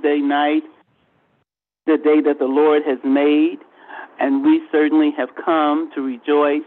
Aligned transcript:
Tuesday 0.00 0.20
night, 0.20 0.62
the 1.86 1.96
day 1.98 2.20
that 2.24 2.38
the 2.38 2.46
Lord 2.46 2.82
has 2.86 2.98
made, 3.04 3.58
and 4.18 4.42
we 4.44 4.62
certainly 4.72 5.10
have 5.16 5.28
come 5.44 5.90
to 5.94 6.00
rejoice. 6.00 6.66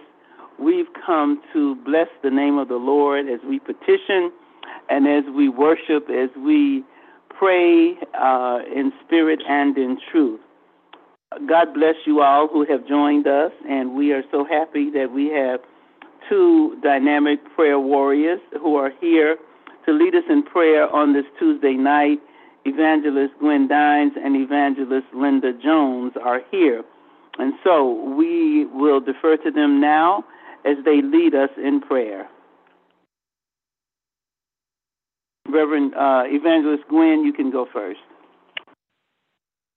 We've 0.59 0.88
come 1.06 1.41
to 1.54 1.75
bless 1.83 2.07
the 2.23 2.29
name 2.29 2.57
of 2.57 2.67
the 2.67 2.75
Lord 2.75 3.27
as 3.27 3.39
we 3.47 3.59
petition 3.59 4.31
and 4.89 5.07
as 5.07 5.23
we 5.33 5.49
worship, 5.49 6.09
as 6.09 6.29
we 6.38 6.83
pray 7.29 7.96
uh, 8.19 8.59
in 8.73 8.91
spirit 9.05 9.39
and 9.47 9.77
in 9.77 9.97
truth. 10.11 10.39
God 11.47 11.73
bless 11.73 11.95
you 12.05 12.21
all 12.21 12.47
who 12.47 12.65
have 12.70 12.88
joined 12.88 13.25
us, 13.25 13.52
and 13.68 13.95
we 13.95 14.11
are 14.11 14.23
so 14.31 14.45
happy 14.45 14.91
that 14.91 15.11
we 15.11 15.29
have 15.29 15.59
two 16.29 16.77
dynamic 16.84 17.39
prayer 17.55 17.79
warriors 17.79 18.39
who 18.61 18.75
are 18.75 18.91
here 19.02 19.38
to 19.86 19.91
lead 19.91 20.13
us 20.13 20.23
in 20.29 20.43
prayer 20.43 20.88
on 20.88 21.13
this 21.13 21.25
Tuesday 21.39 21.73
night. 21.73 22.20
Evangelist 22.66 23.34
Gwen 23.39 23.68
Dines 23.68 24.14
and 24.16 24.36
Evangelist 24.36 25.07
Linda 25.13 25.52
Jones 25.53 26.13
are 26.23 26.41
here. 26.52 26.84
And 27.38 27.53
so 27.63 28.13
we 28.16 28.66
will 28.66 28.99
defer 28.99 29.38
to 29.38 29.52
them 29.52 29.81
now 29.81 30.23
as 30.66 30.77
they 30.86 31.02
lead 31.02 31.36
us 31.36 31.49
in 31.58 31.81
prayer. 31.81 32.30
Reverend 35.48 35.94
uh, 35.94 36.23
Evangelist 36.26 36.84
Gwen, 36.89 37.23
you 37.26 37.34
can 37.34 37.52
go 37.52 37.67
first. 37.72 37.99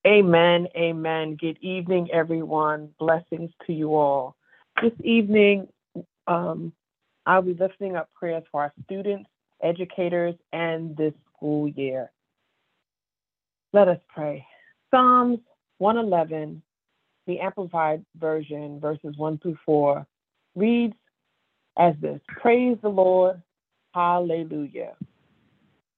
Amen. 0.06 0.68
Amen. 0.76 1.34
Good 1.34 1.58
evening, 1.60 2.08
everyone. 2.12 2.90
Blessings 2.98 3.50
to 3.66 3.72
you 3.72 3.96
all. 3.96 4.36
This 4.80 4.92
evening, 5.02 5.66
um, 6.28 6.72
I'll 7.26 7.42
be 7.42 7.54
lifting 7.54 7.96
up 7.96 8.08
prayers 8.14 8.44
for 8.52 8.62
our 8.62 8.72
students, 8.84 9.28
educators, 9.62 10.36
and 10.52 10.96
this 10.96 11.12
school 11.34 11.66
year. 11.68 12.12
Let 13.76 13.88
us 13.88 14.00
pray. 14.08 14.42
Psalms 14.90 15.38
111, 15.76 16.62
the 17.26 17.40
Amplified 17.40 18.02
Version, 18.18 18.80
verses 18.80 19.14
1 19.18 19.36
through 19.36 19.58
4, 19.66 20.06
reads 20.54 20.94
as 21.78 21.92
this 22.00 22.18
Praise 22.40 22.78
the 22.80 22.88
Lord. 22.88 23.42
Hallelujah. 23.92 24.94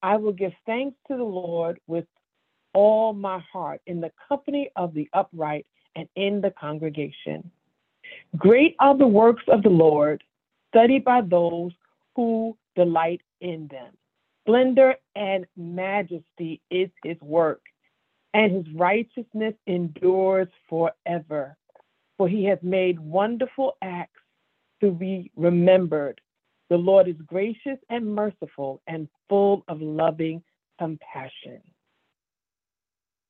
I 0.02 0.16
will 0.16 0.32
give 0.32 0.50
thanks 0.66 0.96
to 1.06 1.16
the 1.16 1.22
Lord 1.22 1.78
with 1.86 2.04
all 2.74 3.12
my 3.12 3.38
heart 3.52 3.80
in 3.86 4.00
the 4.00 4.10
company 4.28 4.70
of 4.74 4.92
the 4.92 5.08
upright 5.12 5.64
and 5.94 6.08
in 6.16 6.40
the 6.40 6.50
congregation. 6.50 7.48
Great 8.36 8.74
are 8.80 8.98
the 8.98 9.06
works 9.06 9.44
of 9.46 9.62
the 9.62 9.70
Lord, 9.70 10.24
studied 10.72 11.04
by 11.04 11.20
those 11.20 11.70
who 12.16 12.58
delight 12.74 13.20
in 13.40 13.68
them. 13.68 13.94
Splendor 14.48 14.94
and 15.14 15.44
majesty 15.58 16.62
is 16.70 16.88
his 17.04 17.20
work, 17.20 17.60
and 18.32 18.50
his 18.50 18.74
righteousness 18.74 19.52
endures 19.66 20.48
forever. 20.70 21.54
For 22.16 22.26
he 22.30 22.46
has 22.46 22.58
made 22.62 22.98
wonderful 22.98 23.76
acts 23.82 24.22
to 24.80 24.90
be 24.90 25.30
remembered. 25.36 26.18
The 26.70 26.78
Lord 26.78 27.08
is 27.08 27.16
gracious 27.26 27.76
and 27.90 28.14
merciful 28.14 28.80
and 28.86 29.06
full 29.28 29.64
of 29.68 29.82
loving 29.82 30.42
compassion. 30.78 31.60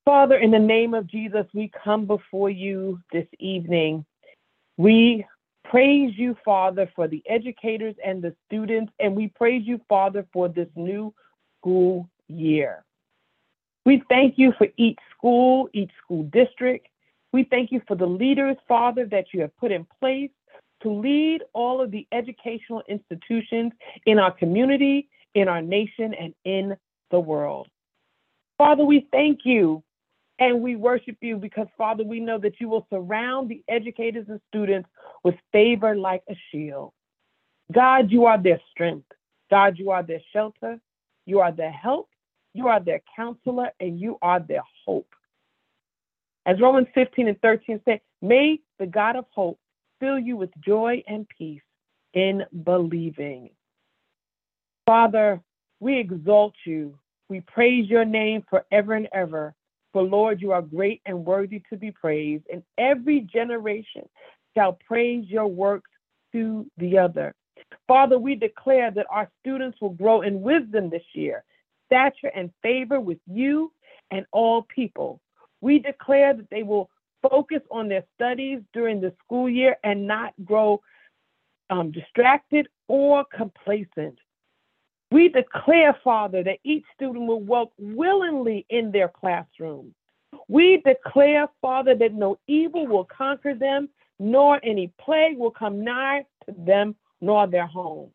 Father, 0.05 0.37
in 0.37 0.51
the 0.51 0.57
name 0.57 0.93
of 0.93 1.05
Jesus, 1.05 1.45
we 1.53 1.69
come 1.83 2.05
before 2.05 2.49
you 2.49 3.01
this 3.11 3.27
evening. 3.39 4.05
We 4.77 5.25
praise 5.69 6.13
you, 6.17 6.35
Father, 6.43 6.91
for 6.95 7.07
the 7.07 7.23
educators 7.27 7.95
and 8.03 8.21
the 8.21 8.35
students, 8.47 8.91
and 8.99 9.15
we 9.15 9.27
praise 9.27 9.65
you, 9.65 9.79
Father, 9.87 10.25
for 10.33 10.49
this 10.49 10.67
new 10.75 11.13
school 11.59 12.09
year. 12.27 12.83
We 13.85 14.03
thank 14.09 14.37
you 14.37 14.53
for 14.57 14.67
each 14.77 14.99
school, 15.15 15.69
each 15.73 15.91
school 16.03 16.23
district. 16.23 16.87
We 17.31 17.43
thank 17.43 17.71
you 17.71 17.81
for 17.87 17.95
the 17.95 18.07
leaders, 18.07 18.57
Father, 18.67 19.05
that 19.07 19.27
you 19.33 19.41
have 19.41 19.55
put 19.57 19.71
in 19.71 19.85
place 19.99 20.31
to 20.81 20.89
lead 20.89 21.43
all 21.53 21.81
of 21.81 21.91
the 21.91 22.07
educational 22.11 22.81
institutions 22.87 23.71
in 24.05 24.17
our 24.17 24.31
community, 24.31 25.09
in 25.35 25.47
our 25.47 25.61
nation, 25.61 26.13
and 26.13 26.33
in 26.45 26.75
the 27.11 27.19
world. 27.19 27.67
Father, 28.57 28.83
we 28.83 29.07
thank 29.11 29.41
you 29.43 29.83
and 30.39 30.61
we 30.61 30.75
worship 30.75 31.17
you 31.21 31.35
because, 31.35 31.67
Father, 31.77 32.03
we 32.03 32.19
know 32.19 32.39
that 32.39 32.59
you 32.59 32.69
will 32.69 32.87
surround 32.89 33.49
the 33.49 33.61
educators 33.67 34.25
and 34.29 34.39
students 34.47 34.89
with 35.23 35.35
favor 35.51 35.95
like 35.95 36.23
a 36.29 36.35
shield. 36.51 36.93
God, 37.71 38.09
you 38.09 38.25
are 38.25 38.41
their 38.41 38.61
strength. 38.71 39.07
God, 39.51 39.77
you 39.77 39.91
are 39.91 40.01
their 40.01 40.21
shelter. 40.31 40.79
You 41.25 41.41
are 41.41 41.51
their 41.51 41.71
help. 41.71 42.09
You 42.53 42.67
are 42.67 42.79
their 42.79 43.01
counselor, 43.15 43.69
and 43.79 43.99
you 43.99 44.17
are 44.21 44.39
their 44.39 44.63
hope. 44.85 45.13
As 46.45 46.59
Romans 46.59 46.87
15 46.95 47.27
and 47.27 47.41
13 47.41 47.81
say, 47.85 48.01
may 48.21 48.59
the 48.79 48.87
God 48.87 49.15
of 49.15 49.25
hope 49.31 49.59
fill 49.99 50.17
you 50.17 50.35
with 50.35 50.49
joy 50.61 51.03
and 51.07 51.27
peace 51.37 51.61
in 52.13 52.43
believing. 52.63 53.51
Father, 54.85 55.41
we 55.79 55.99
exalt 55.99 56.55
you. 56.65 56.97
We 57.27 57.41
praise 57.41 57.87
your 57.87 58.05
name 58.05 58.43
forever 58.49 58.93
and 58.93 59.07
ever. 59.13 59.53
For 59.93 60.03
Lord, 60.03 60.41
you 60.41 60.51
are 60.51 60.61
great 60.61 61.01
and 61.05 61.25
worthy 61.25 61.61
to 61.69 61.77
be 61.77 61.91
praised, 61.91 62.45
and 62.51 62.63
every 62.77 63.21
generation 63.21 64.07
shall 64.55 64.73
praise 64.73 65.25
your 65.27 65.47
works 65.47 65.89
to 66.33 66.69
the 66.77 66.97
other. 66.97 67.33
Father, 67.87 68.17
we 68.17 68.35
declare 68.35 68.91
that 68.91 69.07
our 69.09 69.29
students 69.41 69.79
will 69.81 69.89
grow 69.91 70.21
in 70.21 70.41
wisdom 70.41 70.89
this 70.89 71.03
year, 71.13 71.43
stature 71.87 72.31
and 72.35 72.51
favor 72.61 72.99
with 72.99 73.19
you 73.27 73.71
and 74.11 74.25
all 74.31 74.63
people. 74.63 75.19
We 75.61 75.79
declare 75.79 76.33
that 76.33 76.49
they 76.49 76.63
will 76.63 76.89
focus 77.27 77.61
on 77.71 77.89
their 77.89 78.03
studies 78.15 78.59
during 78.73 79.01
the 79.01 79.13
school 79.23 79.49
year 79.49 79.77
and 79.83 80.07
not 80.07 80.33
grow 80.45 80.81
um, 81.69 81.91
distracted 81.91 82.67
or 82.87 83.25
complacent. 83.25 84.17
We 85.11 85.29
declare, 85.29 85.97
Father, 86.03 86.43
that 86.43 86.59
each 86.63 86.85
student 86.95 87.25
will 87.25 87.41
work 87.41 87.69
willingly 87.77 88.65
in 88.69 88.91
their 88.91 89.09
classroom. 89.09 89.93
We 90.47 90.81
declare, 90.85 91.47
Father, 91.61 91.95
that 91.95 92.13
no 92.13 92.37
evil 92.47 92.85
will 92.85 93.05
conquer 93.05 93.55
them, 93.55 93.89
nor 94.19 94.59
any 94.63 94.91
plague 94.99 95.37
will 95.37 95.51
come 95.51 95.83
nigh 95.83 96.25
to 96.45 96.55
them, 96.57 96.95
nor 97.21 97.47
their 97.47 97.65
home. 97.65 98.11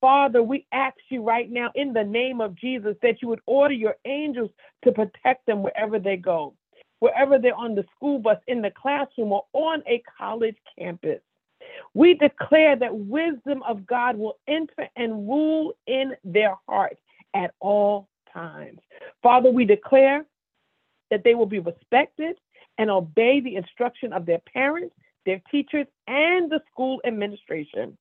Father, 0.00 0.42
we 0.42 0.66
ask 0.72 0.96
you 1.08 1.22
right 1.22 1.50
now 1.50 1.70
in 1.74 1.92
the 1.92 2.04
name 2.04 2.40
of 2.40 2.54
Jesus 2.54 2.96
that 3.02 3.20
you 3.20 3.28
would 3.28 3.40
order 3.46 3.74
your 3.74 3.96
angels 4.04 4.50
to 4.84 4.92
protect 4.92 5.46
them 5.46 5.62
wherever 5.62 5.98
they 5.98 6.16
go 6.16 6.54
wherever 7.00 7.38
they're 7.38 7.54
on 7.54 7.74
the 7.74 7.84
school 7.94 8.18
bus, 8.18 8.38
in 8.46 8.62
the 8.62 8.70
classroom, 8.70 9.32
or 9.32 9.44
on 9.52 9.82
a 9.86 10.02
college 10.18 10.56
campus. 10.78 11.20
We 11.94 12.14
declare 12.14 12.76
that 12.76 12.94
wisdom 12.94 13.62
of 13.62 13.86
God 13.86 14.16
will 14.16 14.38
enter 14.46 14.88
and 14.96 15.28
rule 15.28 15.74
in 15.86 16.14
their 16.24 16.54
heart 16.68 16.98
at 17.34 17.54
all 17.60 18.08
times. 18.32 18.80
Father, 19.22 19.50
we 19.50 19.64
declare 19.64 20.24
that 21.10 21.24
they 21.24 21.34
will 21.34 21.46
be 21.46 21.58
respected 21.58 22.36
and 22.78 22.90
obey 22.90 23.40
the 23.40 23.56
instruction 23.56 24.12
of 24.12 24.26
their 24.26 24.40
parents, 24.52 24.94
their 25.26 25.40
teachers, 25.50 25.86
and 26.06 26.50
the 26.50 26.60
school 26.70 27.00
administration. 27.04 27.96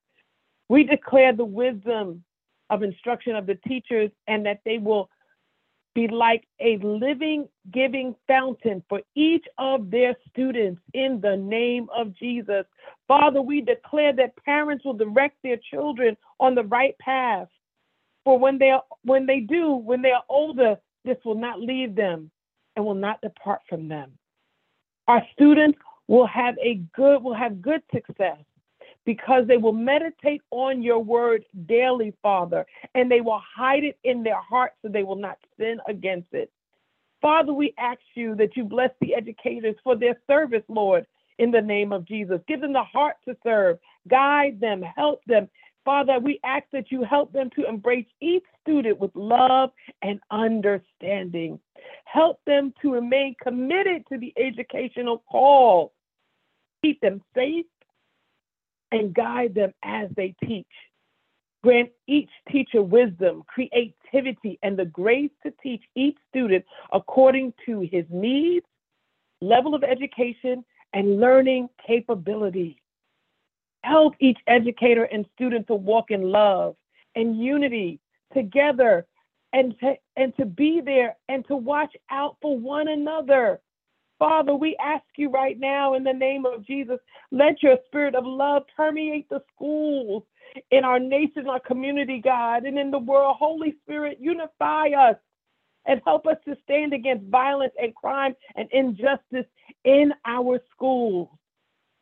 We 0.69 0.83
declare 0.83 1.33
the 1.33 1.45
wisdom 1.45 2.23
of 2.69 2.83
instruction 2.83 3.35
of 3.35 3.45
the 3.45 3.55
teachers 3.67 4.11
and 4.27 4.45
that 4.45 4.59
they 4.65 4.77
will 4.77 5.09
be 5.97 6.07
like 6.07 6.43
a 6.59 6.77
living, 6.83 7.49
giving 7.73 8.13
fountain 8.27 8.83
for 8.87 9.01
each 9.15 9.43
of 9.57 9.89
their 9.89 10.15
students 10.29 10.79
in 10.93 11.19
the 11.21 11.35
name 11.35 11.87
of 11.91 12.15
Jesus. 12.15 12.65
Father, 13.07 13.41
we 13.41 13.61
declare 13.61 14.13
that 14.13 14.35
parents 14.45 14.85
will 14.85 14.93
direct 14.93 15.37
their 15.41 15.57
children 15.71 16.15
on 16.39 16.53
the 16.53 16.65
right 16.65 16.95
path. 16.99 17.47
For 18.25 18.37
when 18.37 18.59
they 18.59 18.69
are, 18.69 18.83
when 19.05 19.25
they 19.25 19.39
do, 19.39 19.73
when 19.73 20.03
they 20.03 20.11
are 20.11 20.23
older, 20.29 20.77
this 21.03 21.17
will 21.25 21.39
not 21.39 21.59
leave 21.59 21.95
them 21.95 22.29
and 22.75 22.85
will 22.85 22.93
not 22.93 23.19
depart 23.21 23.61
from 23.67 23.87
them. 23.87 24.11
Our 25.07 25.23
students 25.33 25.79
will 26.07 26.27
have 26.27 26.53
a 26.61 26.75
good 26.95 27.23
will 27.23 27.33
have 27.33 27.59
good 27.59 27.81
success 27.91 28.37
because 29.07 29.47
they 29.47 29.55
will 29.55 29.71
meditate 29.71 30.41
on 30.51 30.83
your 30.83 30.99
word 30.99 31.45
daily, 31.65 32.13
Father, 32.21 32.65
and 32.93 33.09
they 33.09 33.21
will 33.21 33.41
hide 33.55 33.85
it 33.85 33.97
in 34.03 34.21
their 34.21 34.41
hearts 34.41 34.75
so 34.81 34.89
they 34.89 35.03
will 35.03 35.15
not 35.15 35.37
sin 35.57 35.79
against 35.87 36.27
it. 36.33 36.51
Father, 37.21 37.53
we 37.53 37.73
ask 37.79 38.01
you 38.15 38.35
that 38.35 38.57
you 38.57 38.65
bless 38.65 38.91
the 38.99 39.15
educators 39.15 39.77
for 39.81 39.95
their 39.95 40.19
service, 40.27 40.63
Lord, 40.67 41.07
in 41.39 41.51
the 41.51 41.61
name 41.61 41.93
of 41.93 42.03
Jesus. 42.05 42.41
Give 42.49 42.59
them 42.59 42.73
the 42.73 42.83
heart 42.83 43.15
to 43.25 43.37
serve, 43.45 43.79
guide 44.09 44.59
them, 44.59 44.81
help 44.81 45.23
them. 45.23 45.47
Father, 45.85 46.19
we 46.19 46.41
ask 46.43 46.65
that 46.73 46.91
you 46.91 47.05
help 47.05 47.31
them 47.31 47.49
to 47.55 47.65
embrace 47.65 48.07
each 48.19 48.43
student 48.61 48.99
with 48.99 49.11
love 49.15 49.71
and 50.01 50.19
understanding. 50.31 51.61
Help 52.03 52.41
them 52.45 52.73
to 52.81 52.91
remain 52.91 53.35
committed 53.41 54.03
to 54.11 54.17
the 54.17 54.33
educational 54.35 55.23
call. 55.31 55.93
Keep 56.83 56.99
them 56.99 57.21
safe 57.33 57.65
and 58.91 59.13
guide 59.13 59.55
them 59.55 59.73
as 59.83 60.09
they 60.15 60.35
teach. 60.43 60.67
Grant 61.63 61.89
each 62.07 62.29
teacher 62.49 62.81
wisdom, 62.81 63.43
creativity, 63.47 64.59
and 64.61 64.77
the 64.77 64.85
grace 64.85 65.31
to 65.43 65.51
teach 65.61 65.83
each 65.95 66.17
student 66.29 66.63
according 66.93 67.53
to 67.65 67.81
his 67.81 68.05
needs, 68.09 68.65
level 69.41 69.75
of 69.75 69.83
education, 69.83 70.63
and 70.93 71.19
learning 71.19 71.67
capability. 71.85 72.81
Help 73.83 74.13
each 74.19 74.37
educator 74.47 75.03
and 75.05 75.25
student 75.33 75.67
to 75.67 75.75
walk 75.75 76.11
in 76.11 76.21
love 76.21 76.75
and 77.15 77.37
unity 77.37 77.99
together 78.33 79.05
and 79.53 79.77
to, 79.79 79.95
and 80.15 80.35
to 80.37 80.45
be 80.45 80.81
there 80.81 81.15
and 81.29 81.45
to 81.47 81.55
watch 81.55 81.95
out 82.11 82.37
for 82.41 82.57
one 82.57 82.87
another. 82.87 83.59
Father, 84.19 84.55
we 84.55 84.75
ask 84.83 85.05
you 85.15 85.29
right 85.29 85.59
now 85.59 85.93
in 85.93 86.03
the 86.03 86.13
name 86.13 86.45
of 86.45 86.65
Jesus, 86.65 86.97
let 87.31 87.61
your 87.61 87.77
spirit 87.85 88.15
of 88.15 88.25
love 88.25 88.63
permeate 88.75 89.29
the 89.29 89.41
schools 89.53 90.23
in 90.71 90.83
our 90.83 90.99
nation, 90.99 91.47
our 91.47 91.59
community, 91.59 92.19
God, 92.23 92.63
and 92.63 92.79
in 92.79 92.89
the 92.89 92.99
world. 92.99 93.35
Holy 93.37 93.75
Spirit, 93.83 94.17
unify 94.19 94.87
us 94.89 95.17
and 95.85 96.01
help 96.05 96.25
us 96.25 96.37
to 96.45 96.55
stand 96.63 96.93
against 96.93 97.25
violence 97.27 97.73
and 97.81 97.93
crime 97.95 98.35
and 98.55 98.67
injustice 98.71 99.45
in 99.83 100.11
our 100.25 100.59
schools. 100.71 101.29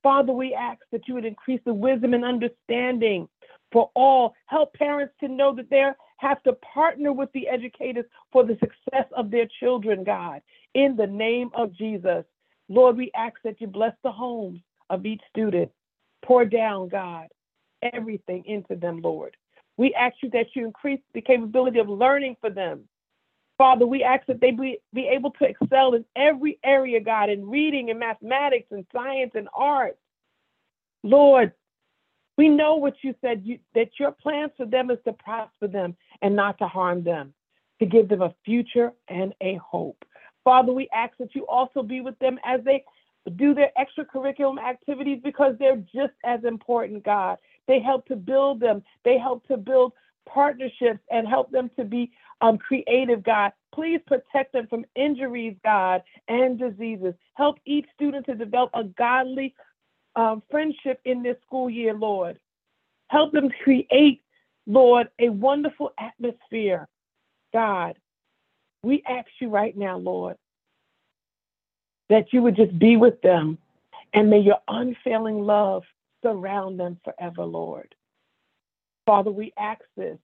Father, 0.01 0.33
we 0.33 0.53
ask 0.53 0.81
that 0.91 1.07
you 1.07 1.15
would 1.15 1.25
increase 1.25 1.61
the 1.65 1.73
wisdom 1.73 2.13
and 2.13 2.23
understanding 2.23 3.27
for 3.71 3.89
all. 3.95 4.35
Help 4.45 4.73
parents 4.73 5.13
to 5.19 5.27
know 5.27 5.53
that 5.55 5.69
they 5.69 5.83
have 6.17 6.41
to 6.43 6.53
partner 6.53 7.11
with 7.11 7.29
the 7.33 7.47
educators 7.47 8.05
for 8.31 8.43
the 8.43 8.57
success 8.59 9.05
of 9.15 9.31
their 9.31 9.47
children, 9.59 10.03
God. 10.03 10.41
In 10.73 10.95
the 10.95 11.07
name 11.07 11.49
of 11.53 11.73
Jesus. 11.73 12.25
Lord, 12.69 12.97
we 12.97 13.11
ask 13.15 13.35
that 13.43 13.61
you 13.61 13.67
bless 13.67 13.93
the 14.03 14.11
homes 14.11 14.61
of 14.89 15.05
each 15.05 15.21
student. 15.29 15.71
Pour 16.23 16.45
down, 16.45 16.89
God, 16.89 17.27
everything 17.93 18.43
into 18.45 18.75
them, 18.75 19.01
Lord. 19.01 19.37
We 19.77 19.93
ask 19.93 20.15
you 20.23 20.29
that 20.31 20.47
you 20.55 20.65
increase 20.65 21.01
the 21.13 21.21
capability 21.21 21.79
of 21.79 21.89
learning 21.89 22.37
for 22.41 22.49
them. 22.49 22.87
Father, 23.57 23.85
we 23.85 24.03
ask 24.03 24.25
that 24.27 24.41
they 24.41 24.51
be, 24.51 24.79
be 24.93 25.07
able 25.07 25.31
to 25.31 25.45
excel 25.45 25.93
in 25.93 26.03
every 26.15 26.59
area, 26.63 26.99
God, 26.99 27.29
in 27.29 27.47
reading 27.47 27.89
and 27.89 27.99
mathematics 27.99 28.67
and 28.71 28.85
science 28.91 29.31
and 29.35 29.47
art. 29.53 29.97
Lord, 31.03 31.53
we 32.37 32.49
know 32.49 32.75
what 32.75 32.95
you 33.01 33.15
said, 33.21 33.43
you, 33.45 33.59
that 33.75 33.91
your 33.99 34.11
plans 34.11 34.51
for 34.57 34.65
them 34.65 34.91
is 34.91 34.97
to 35.05 35.13
prosper 35.13 35.67
them 35.67 35.95
and 36.21 36.35
not 36.35 36.57
to 36.59 36.67
harm 36.67 37.03
them, 37.03 37.33
to 37.79 37.85
give 37.85 38.09
them 38.09 38.21
a 38.21 38.33
future 38.43 38.93
and 39.07 39.33
a 39.41 39.55
hope. 39.55 40.03
Father, 40.43 40.71
we 40.71 40.87
ask 40.93 41.17
that 41.17 41.33
you 41.33 41.45
also 41.47 41.81
be 41.81 42.01
with 42.01 42.17
them 42.19 42.39
as 42.45 42.61
they 42.63 42.83
do 43.35 43.53
their 43.53 43.71
extracurricular 43.77 44.59
activities 44.61 45.19
because 45.23 45.55
they're 45.57 45.83
just 45.93 46.13
as 46.23 46.43
important, 46.43 47.03
God. 47.03 47.37
They 47.67 47.79
help 47.79 48.05
to 48.07 48.15
build 48.15 48.59
them, 48.59 48.83
they 49.03 49.17
help 49.17 49.47
to 49.47 49.57
build 49.57 49.93
partnerships 50.27 50.99
and 51.09 51.27
help 51.27 51.51
them 51.51 51.69
to 51.77 51.83
be 51.83 52.11
um, 52.41 52.57
creative, 52.57 53.23
God. 53.23 53.51
Please 53.73 53.99
protect 54.07 54.53
them 54.53 54.67
from 54.67 54.85
injuries, 54.95 55.55
God, 55.63 56.03
and 56.27 56.59
diseases. 56.59 57.13
Help 57.35 57.57
each 57.65 57.85
student 57.93 58.25
to 58.27 58.35
develop 58.35 58.71
a 58.73 58.83
godly 58.83 59.53
um, 60.15 60.41
friendship 60.49 60.99
in 61.05 61.23
this 61.23 61.37
school 61.45 61.69
year, 61.69 61.93
Lord. 61.93 62.39
Help 63.07 63.33
them 63.33 63.49
create, 63.63 64.21
Lord, 64.67 65.07
a 65.19 65.29
wonderful 65.29 65.91
atmosphere, 65.99 66.87
God. 67.53 67.97
We 68.83 69.03
ask 69.07 69.27
you 69.39 69.49
right 69.49 69.75
now, 69.75 69.97
Lord, 69.97 70.37
that 72.09 72.31
you 72.31 72.41
would 72.41 72.55
just 72.55 72.77
be 72.77 72.97
with 72.97 73.21
them 73.21 73.57
and 74.13 74.29
may 74.29 74.39
your 74.39 74.59
unfailing 74.67 75.41
love 75.41 75.83
surround 76.23 76.79
them 76.79 76.99
forever, 77.03 77.43
Lord. 77.43 77.93
Father, 79.05 79.31
we 79.31 79.53
ask 79.57 79.81
this 79.97 80.17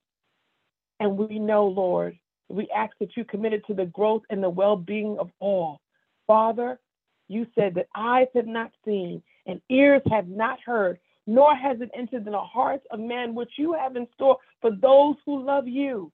and 1.00 1.18
we 1.18 1.40
know, 1.40 1.68
Lord, 1.68 2.18
we 2.50 2.70
ask 2.76 2.94
that 3.00 3.16
you 3.16 3.26
committed 3.26 3.66
to 3.68 3.74
the 3.74 3.86
growth 3.86 4.24
and 4.30 4.42
the 4.42 4.50
well 4.50 4.76
being 4.76 5.18
of 5.20 5.30
all. 5.40 5.82
Father, 6.28 6.80
you 7.28 7.48
said 7.56 7.76
that 7.76 7.88
eyes 7.96 8.28
have 8.36 8.48
not 8.48 8.72
seen 8.86 9.22
and 9.46 9.62
ears 9.70 10.02
have 10.10 10.28
not 10.28 10.60
heard, 10.66 11.00
nor 11.28 11.56
has 11.56 11.80
it 11.82 11.92
entered 11.96 12.26
in 12.26 12.32
the 12.32 12.40
hearts 12.40 12.86
of 12.92 13.00
man 13.00 13.36
which 13.36 13.52
you 13.58 13.74
have 13.74 13.96
in 13.96 14.08
store 14.14 14.38
for 14.62 14.72
those 14.72 15.16
who 15.26 15.44
love 15.44 15.68
you. 15.68 16.12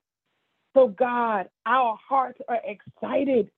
So, 0.74 0.88
God, 0.88 1.48
our 1.66 1.98
hearts 2.08 2.40
are 2.48 2.60
excited. 2.64 3.50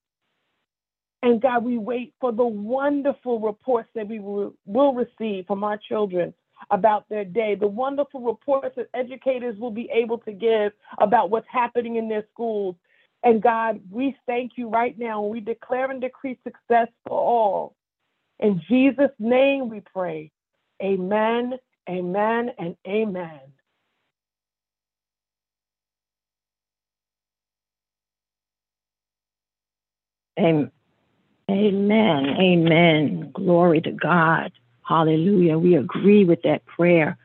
And 1.23 1.43
God, 1.43 1.65
we 1.65 1.77
wait 1.77 2.15
for 2.21 2.33
the 2.33 2.47
wonderful 2.47 3.41
reports 3.41 3.91
that 3.95 4.09
we 4.09 4.21
will, 4.21 4.55
receive 4.67 5.47
from 5.47 5.65
our 5.65 5.77
children 5.77 6.33
about 6.71 7.09
their 7.09 7.25
day, 7.25 7.55
the 7.55 7.67
wonderful 7.67 8.21
reports 8.21 8.77
that 8.77 8.89
educators 8.95 9.59
will 9.59 9.71
be 9.71 9.91
able 9.93 10.19
to 10.19 10.33
give 10.33 10.73
about 10.99 11.31
what's 11.31 11.49
happening 11.51 11.97
in 11.97 12.09
their 12.09 12.25
schools. 12.33 12.77
And 13.23 13.43
God, 13.43 13.81
we 13.91 14.17
thank 14.27 14.53
you 14.57 14.69
right 14.69 14.99
now. 14.99 15.23
We 15.23 15.41
declare 15.41 15.91
and 15.91 16.01
decree 16.01 16.39
success 16.43 16.89
for 17.07 17.19
all. 17.19 17.77
In 18.39 18.63
Jesus' 18.69 19.11
name 19.19 19.69
we 19.69 19.81
pray. 19.81 20.31
Amen, 20.83 21.55
amen, 21.89 22.51
and 22.59 22.77
amen. 22.87 23.41
Amen. 30.39 30.71
Amen. 31.51 32.27
Amen. 32.41 33.31
Glory 33.33 33.81
to 33.81 33.91
God. 33.91 34.53
Hallelujah. 34.89 35.59
We 35.59 35.77
agree 35.77 36.25
with 36.25 36.43
that 36.43 36.65
prayer 36.65 37.19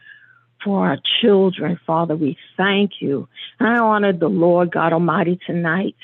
for 0.63 0.87
our 0.87 0.97
children. 1.21 1.79
Father, 1.85 2.15
we 2.15 2.37
thank 2.57 3.01
you. 3.01 3.27
I 3.59 3.77
honor 3.77 4.13
the 4.13 4.27
Lord 4.27 4.71
God 4.71 4.93
Almighty 4.93 5.39
tonight. 5.45 5.95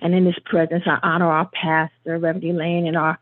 And 0.00 0.14
in 0.14 0.26
his 0.26 0.38
presence, 0.44 0.84
I 0.86 0.98
honor 1.02 1.30
our 1.30 1.48
pastor, 1.52 2.18
Reverend 2.18 2.44
Elaine, 2.44 2.86
and 2.86 2.96
our 2.96 3.18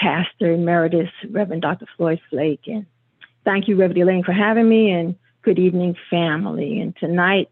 pastor 0.00 0.52
emeritus, 0.52 1.10
Reverend 1.30 1.62
Dr. 1.62 1.86
Floyd 1.96 2.20
Flake. 2.30 2.66
And 2.66 2.86
thank 3.44 3.68
you, 3.68 3.76
Reverend 3.76 4.02
Elaine, 4.02 4.24
for 4.24 4.32
having 4.32 4.68
me. 4.68 4.90
And 4.90 5.16
good 5.42 5.58
evening, 5.58 5.96
family. 6.10 6.80
And 6.80 6.96
tonight, 6.96 7.50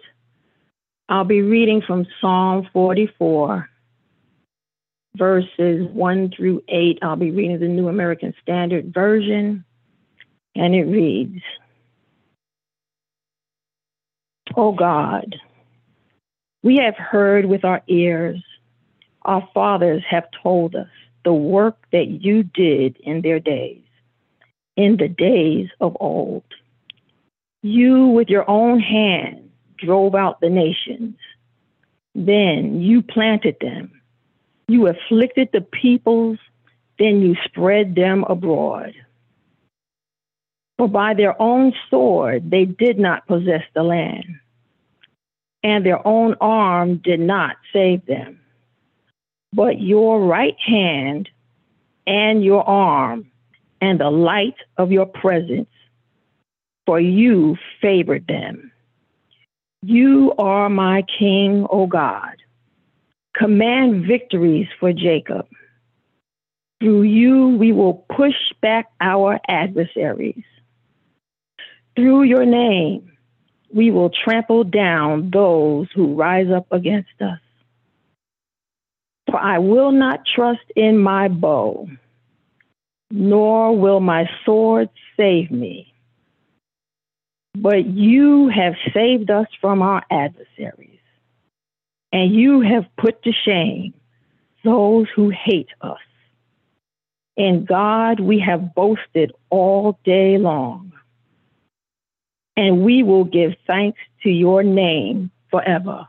I'll 1.08 1.24
be 1.24 1.42
reading 1.42 1.82
from 1.86 2.06
Psalm 2.20 2.68
44 2.72 3.68
verses 5.16 5.88
1 5.92 6.32
through 6.36 6.62
8. 6.68 6.98
I'll 7.02 7.16
be 7.16 7.30
reading 7.30 7.58
the 7.58 7.68
New 7.68 7.88
American 7.88 8.34
Standard 8.42 8.92
Version, 8.92 9.64
and 10.54 10.74
it 10.74 10.84
reads 10.84 11.40
Oh 14.56 14.72
God, 14.72 15.36
we 16.62 16.76
have 16.76 16.96
heard 16.96 17.46
with 17.46 17.64
our 17.64 17.82
ears, 17.88 18.42
our 19.22 19.46
fathers 19.52 20.02
have 20.08 20.24
told 20.42 20.74
us 20.74 20.88
the 21.26 21.34
work 21.34 21.76
that 21.92 22.06
you 22.06 22.42
did 22.42 22.96
in 23.02 23.20
their 23.20 23.38
days, 23.38 23.84
in 24.76 24.96
the 24.96 25.08
days 25.08 25.68
of 25.78 25.94
old. 26.00 26.44
You, 27.62 28.06
with 28.06 28.30
your 28.30 28.48
own 28.48 28.80
hand, 28.80 29.50
drove 29.76 30.14
out 30.14 30.40
the 30.40 30.48
nations. 30.48 31.16
Then 32.14 32.80
you 32.80 33.02
planted 33.02 33.56
them 33.60 33.92
you 34.68 34.88
afflicted 34.88 35.50
the 35.52 35.60
peoples, 35.60 36.38
then 36.98 37.20
you 37.22 37.36
spread 37.44 37.94
them 37.94 38.24
abroad. 38.28 38.94
For 40.76 40.88
by 40.88 41.14
their 41.14 41.40
own 41.40 41.72
sword 41.88 42.50
they 42.50 42.64
did 42.64 42.98
not 42.98 43.26
possess 43.26 43.62
the 43.74 43.82
land, 43.82 44.40
and 45.62 45.86
their 45.86 46.06
own 46.06 46.34
arm 46.40 46.96
did 46.96 47.20
not 47.20 47.56
save 47.72 48.04
them. 48.06 48.40
But 49.52 49.80
your 49.80 50.20
right 50.20 50.56
hand 50.58 51.28
and 52.06 52.44
your 52.44 52.66
arm 52.68 53.30
and 53.80 54.00
the 54.00 54.10
light 54.10 54.56
of 54.76 54.92
your 54.92 55.06
presence, 55.06 55.68
for 56.86 57.00
you 57.00 57.56
favored 57.80 58.26
them. 58.26 58.70
You 59.82 60.32
are 60.38 60.68
my 60.68 61.02
King, 61.18 61.66
O 61.70 61.86
God. 61.86 62.36
Command 63.36 64.06
victories 64.06 64.68
for 64.80 64.92
Jacob. 64.92 65.46
Through 66.80 67.02
you, 67.02 67.56
we 67.58 67.72
will 67.72 68.04
push 68.14 68.34
back 68.60 68.86
our 69.00 69.38
adversaries. 69.48 70.44
Through 71.96 72.24
your 72.24 72.44
name, 72.44 73.12
we 73.72 73.90
will 73.90 74.10
trample 74.10 74.64
down 74.64 75.30
those 75.32 75.88
who 75.94 76.14
rise 76.14 76.50
up 76.50 76.66
against 76.70 77.20
us. 77.20 77.38
For 79.30 79.38
I 79.38 79.58
will 79.58 79.92
not 79.92 80.20
trust 80.26 80.64
in 80.76 80.98
my 80.98 81.28
bow, 81.28 81.88
nor 83.10 83.76
will 83.76 84.00
my 84.00 84.28
sword 84.44 84.90
save 85.16 85.50
me. 85.50 85.94
But 87.54 87.86
you 87.86 88.48
have 88.48 88.74
saved 88.94 89.30
us 89.30 89.48
from 89.60 89.82
our 89.82 90.04
adversaries 90.10 91.00
and 92.12 92.34
you 92.34 92.60
have 92.62 92.84
put 92.98 93.22
to 93.24 93.32
shame 93.32 93.94
those 94.64 95.06
who 95.16 95.30
hate 95.30 95.70
us. 95.80 95.98
In 97.36 97.64
God 97.64 98.20
we 98.20 98.40
have 98.40 98.74
boasted 98.74 99.32
all 99.50 99.98
day 100.04 100.38
long. 100.38 100.92
and 102.56 102.84
we 102.84 103.02
will 103.02 103.24
give 103.24 103.52
thanks 103.66 104.00
to 104.22 104.30
your 104.30 104.62
name 104.62 105.30
forever. 105.50 106.08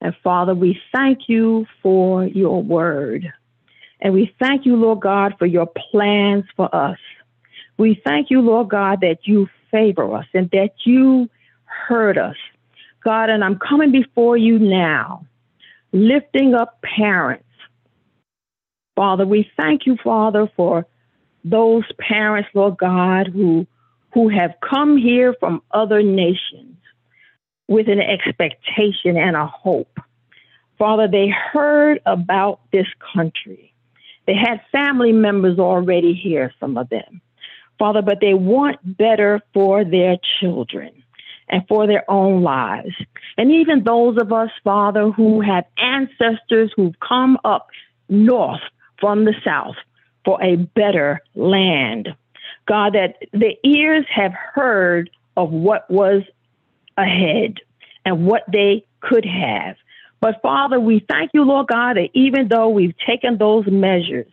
And 0.00 0.14
Father, 0.22 0.54
we 0.54 0.80
thank 0.92 1.28
you 1.28 1.66
for 1.82 2.24
your 2.24 2.62
word. 2.62 3.32
And 4.00 4.12
we 4.12 4.34
thank 4.38 4.66
you, 4.66 4.76
Lord 4.76 5.00
God, 5.00 5.34
for 5.38 5.46
your 5.46 5.66
plans 5.90 6.44
for 6.56 6.74
us. 6.74 6.98
We 7.78 8.00
thank 8.04 8.30
you, 8.30 8.40
Lord 8.40 8.68
God, 8.68 9.00
that 9.00 9.20
you 9.22 9.48
favor 9.70 10.14
us 10.14 10.26
and 10.34 10.50
that 10.50 10.72
you 10.84 11.28
heard 11.64 12.18
us. 12.18 12.36
God, 13.02 13.30
and 13.30 13.42
I'm 13.42 13.58
coming 13.58 13.92
before 13.92 14.36
you 14.36 14.58
now, 14.58 15.26
lifting 15.92 16.54
up 16.54 16.80
parents. 16.82 17.44
Father, 18.96 19.26
we 19.26 19.50
thank 19.56 19.86
you, 19.86 19.96
Father, 20.02 20.50
for 20.56 20.86
those 21.44 21.84
parents, 21.98 22.48
Lord 22.54 22.78
God, 22.78 23.28
who 23.28 23.66
who 24.12 24.28
have 24.28 24.54
come 24.60 24.96
here 24.96 25.34
from 25.40 25.60
other 25.72 26.00
nations 26.00 26.73
with 27.68 27.88
an 27.88 28.00
expectation 28.00 29.16
and 29.16 29.36
a 29.36 29.46
hope. 29.46 29.98
Father, 30.78 31.08
they 31.08 31.28
heard 31.28 32.00
about 32.04 32.60
this 32.72 32.86
country. 33.14 33.72
They 34.26 34.34
had 34.34 34.60
family 34.72 35.12
members 35.12 35.58
already 35.58 36.14
here, 36.14 36.52
some 36.58 36.76
of 36.76 36.88
them. 36.88 37.20
Father, 37.78 38.02
but 38.02 38.20
they 38.20 38.34
want 38.34 38.78
better 38.96 39.40
for 39.52 39.84
their 39.84 40.16
children 40.40 40.90
and 41.48 41.66
for 41.68 41.86
their 41.86 42.08
own 42.10 42.42
lives. 42.42 42.94
And 43.36 43.50
even 43.50 43.84
those 43.84 44.16
of 44.18 44.32
us, 44.32 44.50
Father, 44.62 45.10
who 45.10 45.40
have 45.40 45.64
ancestors 45.78 46.72
who've 46.74 46.98
come 47.00 47.38
up 47.44 47.68
north 48.08 48.60
from 48.98 49.24
the 49.24 49.34
south 49.44 49.76
for 50.24 50.42
a 50.42 50.56
better 50.56 51.20
land. 51.34 52.14
God, 52.66 52.94
that 52.94 53.16
the 53.32 53.56
ears 53.64 54.06
have 54.08 54.32
heard 54.32 55.10
of 55.36 55.50
what 55.50 55.90
was 55.90 56.22
ahead 56.96 57.58
and 58.04 58.26
what 58.26 58.42
they 58.50 58.84
could 59.00 59.24
have. 59.24 59.76
But 60.20 60.40
Father, 60.42 60.80
we 60.80 61.04
thank 61.08 61.32
you, 61.34 61.44
Lord 61.44 61.66
God, 61.66 61.96
that 61.96 62.10
even 62.14 62.48
though 62.48 62.68
we've 62.68 62.96
taken 63.06 63.36
those 63.38 63.66
measures, 63.66 64.30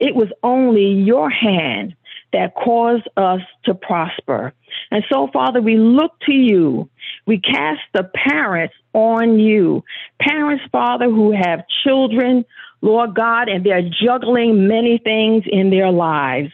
it 0.00 0.14
was 0.14 0.28
only 0.42 0.92
your 0.92 1.30
hand 1.30 1.94
that 2.32 2.54
caused 2.54 3.08
us 3.16 3.40
to 3.64 3.74
prosper. 3.74 4.52
And 4.90 5.04
so, 5.10 5.28
Father, 5.32 5.60
we 5.60 5.76
look 5.76 6.12
to 6.26 6.32
you. 6.32 6.90
We 7.26 7.38
cast 7.38 7.80
the 7.94 8.04
parents 8.04 8.74
on 8.92 9.38
you. 9.38 9.84
Parents, 10.20 10.64
Father, 10.70 11.06
who 11.06 11.32
have 11.32 11.64
children, 11.84 12.44
Lord 12.80 13.14
God, 13.14 13.48
and 13.48 13.64
they're 13.64 13.88
juggling 13.88 14.68
many 14.68 14.98
things 14.98 15.44
in 15.46 15.70
their 15.70 15.90
lives. 15.90 16.50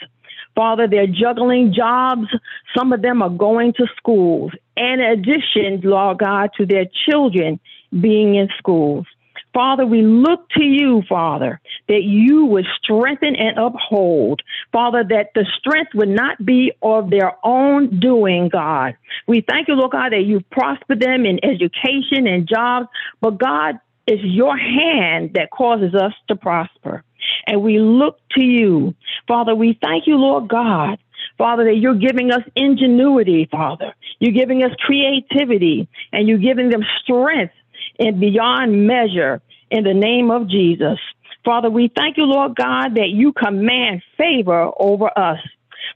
Father, 0.55 0.87
they're 0.89 1.07
juggling 1.07 1.73
jobs. 1.73 2.29
Some 2.77 2.93
of 2.93 3.03
them 3.03 3.23
are 3.23 3.31
going 3.31 3.73
to 3.75 3.87
schools. 3.97 4.53
In 4.77 5.01
addition, 5.01 5.81
Lord 5.83 6.19
God, 6.19 6.51
to 6.57 6.67
their 6.67 6.87
children 7.07 7.61
being 8.01 8.35
in 8.37 8.49
schools. 8.59 9.07
Father, 9.53 9.87
we 9.87 10.03
look 10.03 10.49
to 10.51 10.65
you, 10.65 11.03
Father, 11.09 11.61
that 11.87 12.03
you 12.03 12.45
would 12.47 12.67
strengthen 12.83 13.37
and 13.37 13.57
uphold. 13.57 14.43
Father, 14.73 15.05
that 15.05 15.31
the 15.37 15.47
strength 15.59 15.95
would 15.95 16.09
not 16.09 16.45
be 16.45 16.73
of 16.83 17.09
their 17.09 17.35
own 17.45 18.01
doing, 18.01 18.49
God. 18.49 18.97
We 19.29 19.43
thank 19.49 19.69
you, 19.69 19.75
Lord 19.75 19.93
God, 19.93 20.13
that 20.13 20.25
you 20.25 20.41
prosper 20.51 20.97
them 20.97 21.25
in 21.25 21.39
education 21.45 22.27
and 22.27 22.49
jobs, 22.49 22.89
but 23.21 23.39
God, 23.39 23.79
it's 24.09 24.25
your 24.25 24.57
hand 24.57 25.35
that 25.35 25.51
causes 25.51 25.95
us 25.95 26.13
to 26.29 26.35
prosper. 26.35 27.05
And 27.47 27.63
we 27.63 27.79
look 27.79 28.19
to 28.33 28.43
you. 28.43 28.95
Father, 29.27 29.55
we 29.55 29.79
thank 29.81 30.07
you, 30.07 30.17
Lord 30.17 30.49
God, 30.49 30.99
Father, 31.39 31.65
that 31.65 31.77
you're 31.77 31.95
giving 31.95 32.31
us 32.31 32.43
ingenuity, 32.55 33.49
Father. 33.51 33.95
You're 34.19 34.33
giving 34.33 34.63
us 34.63 34.71
creativity 34.81 35.89
and 36.13 36.29
you're 36.29 36.39
giving 36.39 36.71
them 36.71 36.85
strength 37.03 37.55
and 37.99 38.21
beyond 38.21 38.87
measure 38.87 39.41
in 39.71 39.85
the 39.85 39.95
name 39.95 40.31
of 40.31 40.49
Jesus. 40.49 40.99
Father, 41.45 41.69
we 41.69 41.91
thank 41.95 42.17
you, 42.17 42.25
Lord 42.25 42.57
God, 42.57 42.95
that 42.95 43.11
you 43.11 43.33
command 43.33 44.03
favor 44.17 44.71
over 44.79 45.11
us. 45.17 45.39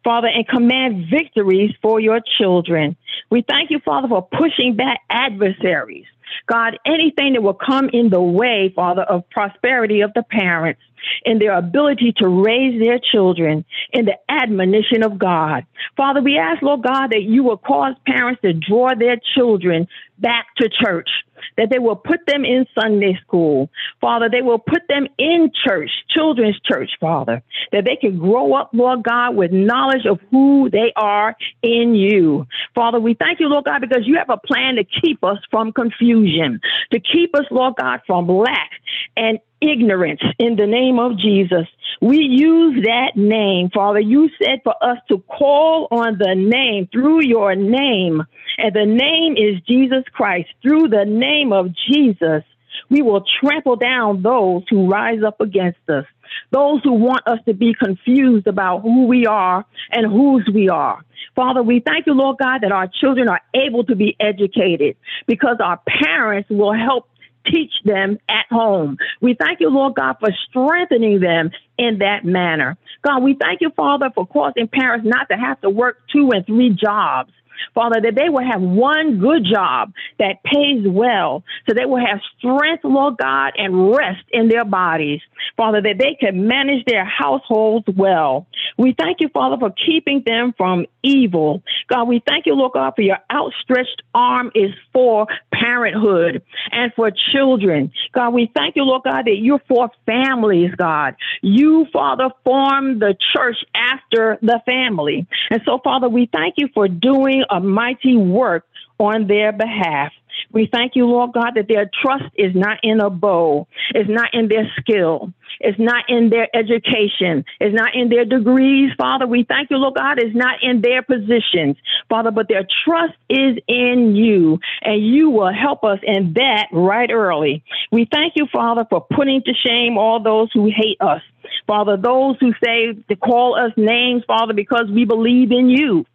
Father, 0.04 0.28
and 0.28 0.46
command 0.46 1.06
victories 1.10 1.74
for 1.80 1.98
your 1.98 2.20
children. 2.38 2.96
We 3.30 3.42
thank 3.42 3.70
you, 3.70 3.80
Father, 3.84 4.08
for 4.08 4.22
pushing 4.22 4.76
back 4.76 5.00
adversaries. 5.08 6.04
God, 6.46 6.78
anything 6.86 7.32
that 7.32 7.42
will 7.42 7.54
come 7.54 7.88
in 7.92 8.10
the 8.10 8.20
way, 8.20 8.72
Father, 8.74 9.02
of 9.02 9.28
prosperity 9.30 10.02
of 10.02 10.12
the 10.14 10.22
parents 10.22 10.80
in 11.24 11.38
their 11.38 11.56
ability 11.56 12.12
to 12.18 12.28
raise 12.28 12.80
their 12.80 12.98
children 12.98 13.64
in 13.92 14.04
the 14.04 14.16
admonition 14.28 15.02
of 15.02 15.18
God. 15.18 15.64
Father, 15.96 16.22
we 16.22 16.38
ask, 16.38 16.62
Lord 16.62 16.82
God, 16.82 17.08
that 17.12 17.22
you 17.22 17.42
will 17.42 17.58
cause 17.58 17.94
parents 18.06 18.40
to 18.42 18.52
draw 18.52 18.94
their 18.94 19.16
children 19.34 19.88
back 20.18 20.46
to 20.56 20.68
church, 20.68 21.08
that 21.56 21.70
they 21.70 21.78
will 21.78 21.96
put 21.96 22.20
them 22.26 22.44
in 22.44 22.66
Sunday 22.78 23.18
school. 23.22 23.70
Father, 24.00 24.28
they 24.28 24.42
will 24.42 24.58
put 24.58 24.82
them 24.88 25.06
in 25.18 25.50
church, 25.64 25.90
children's 26.10 26.58
church, 26.60 26.90
Father, 27.00 27.42
that 27.72 27.84
they 27.84 27.96
can 27.96 28.18
grow 28.18 28.54
up, 28.54 28.70
Lord 28.72 29.04
God, 29.04 29.36
with 29.36 29.52
knowledge 29.52 30.06
of 30.06 30.18
who 30.30 30.68
they 30.70 30.92
are 30.96 31.36
in 31.62 31.94
you. 31.94 32.46
Father, 32.74 32.98
we 32.98 33.14
thank 33.14 33.40
you, 33.40 33.48
Lord 33.48 33.64
God, 33.64 33.80
because 33.80 34.06
you 34.06 34.16
have 34.16 34.30
a 34.30 34.36
plan 34.36 34.76
to 34.76 34.84
keep 34.84 35.22
us 35.22 35.38
from 35.50 35.72
confusion, 35.72 36.60
to 36.92 37.00
keep 37.00 37.34
us, 37.34 37.44
Lord 37.50 37.74
God, 37.76 38.00
from 38.06 38.28
lack 38.28 38.70
and 39.16 39.38
ignorance 39.60 40.20
in 40.38 40.56
the 40.56 40.66
name 40.66 40.98
of 40.98 41.18
Jesus. 41.18 41.66
We 42.00 42.18
use 42.18 42.84
that 42.84 43.16
name, 43.16 43.70
Father. 43.74 44.00
You 44.00 44.30
said 44.40 44.60
for 44.62 44.74
us 44.82 44.98
to 45.08 45.18
call 45.18 45.88
on 45.90 46.18
the 46.18 46.34
name 46.34 46.88
through 46.92 47.22
your 47.24 47.54
name, 47.54 48.22
and 48.58 48.74
the 48.74 48.86
name 48.86 49.36
is 49.36 49.60
Jesus 49.66 50.04
Christ. 50.12 50.48
Through 50.62 50.88
the 50.88 51.04
name 51.04 51.52
of 51.52 51.70
Jesus, 51.90 52.44
we 52.88 53.02
will 53.02 53.24
trample 53.40 53.76
down 53.76 54.22
those 54.22 54.62
who 54.70 54.88
rise 54.88 55.22
up 55.26 55.40
against 55.40 55.78
us, 55.88 56.04
those 56.50 56.80
who 56.84 56.92
want 56.92 57.26
us 57.26 57.38
to 57.46 57.54
be 57.54 57.74
confused 57.74 58.46
about 58.46 58.82
who 58.82 59.06
we 59.06 59.26
are 59.26 59.64
and 59.90 60.10
whose 60.10 60.48
we 60.52 60.68
are. 60.68 61.04
Father, 61.34 61.62
we 61.62 61.80
thank 61.80 62.06
you, 62.06 62.14
Lord 62.14 62.36
God, 62.38 62.60
that 62.62 62.72
our 62.72 62.88
children 63.00 63.28
are 63.28 63.40
able 63.54 63.84
to 63.84 63.94
be 63.94 64.16
educated 64.20 64.96
because 65.26 65.56
our 65.62 65.80
parents 65.86 66.48
will 66.50 66.72
help 66.72 67.08
teach 67.50 67.72
them 67.84 68.18
at 68.28 68.46
home. 68.50 68.98
We 69.20 69.34
thank 69.34 69.60
you, 69.60 69.70
Lord 69.70 69.94
God, 69.94 70.16
for 70.20 70.30
strengthening 70.48 71.20
them 71.20 71.50
in 71.78 71.98
that 71.98 72.24
manner. 72.24 72.76
God, 73.02 73.22
we 73.22 73.34
thank 73.34 73.60
you, 73.60 73.70
Father, 73.76 74.10
for 74.14 74.26
causing 74.26 74.68
parents 74.68 75.06
not 75.06 75.28
to 75.30 75.36
have 75.36 75.60
to 75.60 75.70
work 75.70 75.98
two 76.12 76.30
and 76.32 76.44
three 76.46 76.70
jobs. 76.70 77.32
Father, 77.74 78.00
that 78.00 78.14
they 78.14 78.28
will 78.28 78.44
have 78.44 78.60
one 78.60 79.18
good 79.18 79.46
job 79.50 79.92
that 80.18 80.42
pays 80.44 80.86
well, 80.86 81.44
so 81.66 81.74
they 81.74 81.84
will 81.84 82.04
have 82.04 82.20
strength, 82.38 82.84
Lord 82.84 83.16
God, 83.18 83.52
and 83.56 83.90
rest 83.94 84.24
in 84.32 84.48
their 84.48 84.64
bodies. 84.64 85.20
Father, 85.56 85.80
that 85.82 85.98
they 85.98 86.16
can 86.18 86.46
manage 86.46 86.84
their 86.86 87.04
households 87.04 87.86
well. 87.96 88.46
We 88.76 88.94
thank 88.98 89.20
you, 89.20 89.28
Father, 89.28 89.56
for 89.58 89.72
keeping 89.86 90.22
them 90.24 90.54
from 90.56 90.86
evil. 91.02 91.62
God, 91.88 92.04
we 92.04 92.22
thank 92.26 92.46
you, 92.46 92.54
Lord 92.54 92.72
God, 92.72 92.92
for 92.94 93.02
your 93.02 93.18
outstretched 93.32 94.02
arm 94.14 94.50
is 94.54 94.70
for 94.92 95.26
parenthood 95.52 96.42
and 96.70 96.92
for 96.94 97.10
children. 97.32 97.92
God, 98.12 98.30
we 98.34 98.50
thank 98.54 98.76
you, 98.76 98.84
Lord 98.84 99.02
God, 99.04 99.26
that 99.26 99.38
you're 99.38 99.62
for 99.68 99.90
families, 100.06 100.74
God. 100.76 101.14
You, 101.42 101.86
Father, 101.92 102.30
formed 102.44 103.00
the 103.00 103.16
church 103.34 103.56
after 103.74 104.38
the 104.42 104.60
family. 104.66 105.26
And 105.50 105.60
so, 105.64 105.78
Father, 105.82 106.08
we 106.08 106.28
thank 106.32 106.54
you 106.56 106.68
for 106.74 106.88
doing 106.88 107.44
a 107.50 107.60
mighty 107.60 108.16
work 108.16 108.64
on 108.98 109.26
their 109.26 109.52
behalf. 109.52 110.12
We 110.52 110.68
thank 110.70 110.92
you, 110.94 111.06
Lord 111.06 111.32
God, 111.32 111.52
that 111.56 111.68
their 111.68 111.90
trust 112.02 112.24
is 112.36 112.54
not 112.54 112.78
in 112.82 113.00
a 113.00 113.10
bow, 113.10 113.66
it's 113.94 114.08
not 114.08 114.32
in 114.32 114.48
their 114.48 114.70
skill, 114.78 115.32
it's 115.60 115.78
not 115.78 116.04
in 116.08 116.30
their 116.30 116.48
education, 116.56 117.44
it's 117.60 117.74
not 117.74 117.94
in 117.94 118.08
their 118.08 118.24
degrees, 118.24 118.92
Father. 118.96 119.26
We 119.26 119.44
thank 119.44 119.70
you, 119.70 119.76
Lord 119.76 119.94
God, 119.96 120.18
it's 120.18 120.34
not 120.34 120.62
in 120.62 120.80
their 120.80 121.02
positions, 121.02 121.76
Father, 122.08 122.30
but 122.30 122.48
their 122.48 122.66
trust 122.84 123.14
is 123.28 123.58
in 123.66 124.14
you, 124.16 124.58
and 124.82 125.04
you 125.04 125.30
will 125.30 125.52
help 125.52 125.84
us 125.84 125.98
in 126.02 126.32
that 126.34 126.68
right 126.72 127.10
early. 127.10 127.62
We 127.92 128.08
thank 128.10 128.34
you, 128.36 128.46
Father, 128.52 128.86
for 128.88 129.06
putting 129.14 129.42
to 129.42 129.52
shame 129.54 129.98
all 129.98 130.22
those 130.22 130.50
who 130.52 130.66
hate 130.66 131.00
us. 131.00 131.22
Father, 131.66 131.96
those 131.96 132.36
who 132.40 132.52
say 132.64 132.94
to 133.08 133.16
call 133.16 133.54
us 133.54 133.72
names, 133.76 134.22
Father, 134.26 134.54
because 134.54 134.86
we 134.90 135.04
believe 135.04 135.50
in 135.52 135.68
you 135.68 136.06